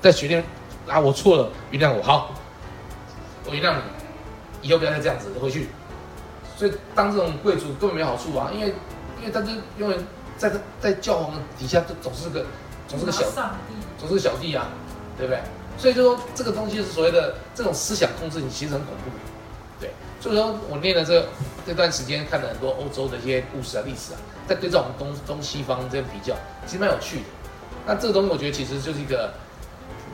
[0.00, 0.42] 在雪天
[0.88, 2.34] 啊，我错了，原谅我，好，
[3.44, 5.68] 我原谅你，以后不要再这样子回去。
[6.56, 8.68] 所以当这种贵族根本没好处啊，因为
[9.20, 9.98] 因为他就永远
[10.38, 12.46] 在这在教皇底下，就总是个
[12.88, 14.68] 总是个小上帝，总是个小弟啊，
[15.18, 15.38] 对不对？
[15.76, 19.10] 所以就说这个东西是所谓的这种思想控制，你其实很恐怖。
[19.78, 21.28] 对，所以说我念了这个
[21.66, 26.34] 这段时间看了很多欧洲的一些故事啊、历史啊，在对照我们东东西方这样比较，
[26.66, 27.24] 其实蛮有趣的。
[27.86, 29.32] 那这个东西我觉得其实就是一个，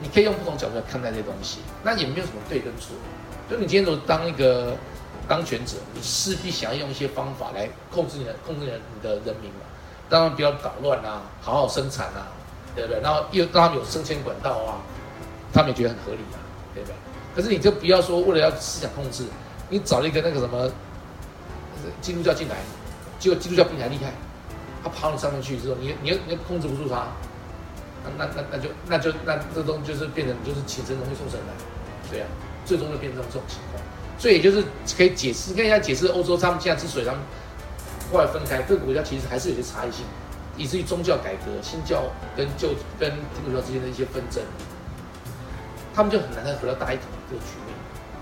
[0.01, 2.95] 你可以用不同角度来看待这些东西，那也没有什么对跟错。
[3.49, 4.75] 就你今天如果当一个
[5.27, 9.65] 当权者，你势必想要用一些方法来控制你的控制你的你的人民嘛，
[10.09, 12.27] 当然不要捣乱啊，好好生产啊，
[12.75, 13.01] 对不对？
[13.01, 14.81] 然后又让他们有升迁管道啊，
[15.51, 16.37] 他们也觉得很合理啊，
[16.73, 16.95] 对不对？
[17.35, 19.25] 可是你就不要说为了要思想控制，
[19.69, 20.69] 你找了一个那个什么
[22.01, 22.55] 基督教进来，
[23.19, 24.11] 结果基督教比你还厉害，
[24.83, 27.07] 他爬到上面去之后，你你你控制不住他，
[28.17, 31.53] 那那那那就那就那这东就是变成就是请神容易送神来，
[32.09, 32.27] 对啊，
[32.65, 33.83] 最终就变成这种情况。
[34.17, 34.63] 所以也就是
[34.97, 37.21] 可以解释，跟人家解释欧洲他们现在之所以他们
[38.11, 40.03] 后来分开，各个国家其实还是有些差异性，
[40.57, 42.03] 以至于宗教改革、新教
[42.35, 42.69] 跟旧
[42.99, 44.43] 跟基督教之间的一些纷争，
[45.93, 47.73] 他们就很难再回到大一统这个局面，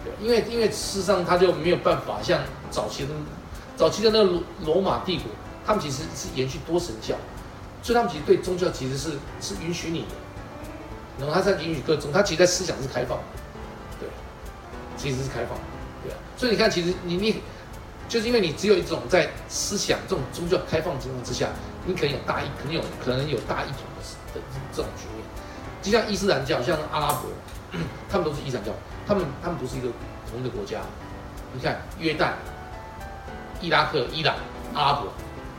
[0.03, 3.09] 对，因为因为事实上他就没有办法像早期的
[3.77, 5.25] 早期的那个罗罗马帝国，
[5.65, 7.15] 他们其实是延续多神教，
[7.81, 10.07] 所以他们其实对宗教其实是是允许你的，
[11.19, 13.23] 然后他在允许各种，他其实在思想是开放的，
[13.99, 14.09] 对，
[14.97, 15.63] 其实是开放的。
[16.03, 17.41] 对啊，所以你看，其实你你
[18.09, 21.49] 就是因为你只有一种在思想这种宗教开放情况之下，
[21.85, 24.41] 你可能有大一，可能有可能有大一统的的
[24.73, 25.23] 这种局面。
[25.81, 27.29] 就像伊斯兰教，像阿拉伯，
[28.09, 28.71] 他们都是伊斯兰教，
[29.05, 29.87] 他们他们不是一个
[30.29, 30.79] 同一个国家。
[31.53, 32.33] 你看约旦、
[33.61, 34.35] 伊拉克、伊朗、
[34.73, 35.07] 阿拉伯，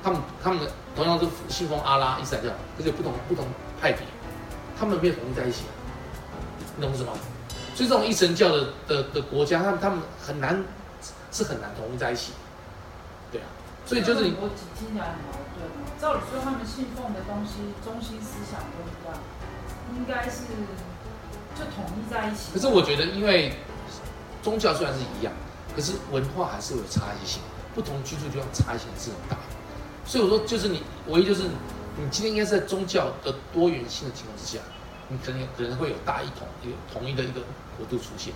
[0.02, 0.60] 他们他们
[0.94, 3.44] 同样是信奉阿拉伊斯兰教，可是有不同不同
[3.80, 4.06] 派别，
[4.78, 5.62] 他们没有统一在一起，
[6.76, 7.12] 你懂什么？
[7.74, 10.64] 所以这种一神教的的的国家，他们他们很难
[11.30, 12.32] 是很难统一在一起，
[13.30, 13.46] 对啊，
[13.86, 15.68] 所以就是你我听起来很矛盾。
[16.00, 19.18] 照理说，他们信奉的东西、中心思想都一样，
[19.96, 20.42] 应该是
[21.56, 22.52] 就统一在一起。
[22.54, 23.52] 可是我觉得，因为
[24.42, 25.32] 宗教虽然是一样，
[25.74, 27.42] 可是文化还是有差异性，
[27.78, 29.42] 不同居住地方差异性是很大的。
[30.04, 34.58] 所以我说，就是你唯一就是你今天应该是在宗教的多元性的情况之下，
[35.06, 37.40] 你可能可能会有大一统、有统一的一个
[37.76, 38.34] 国度出现。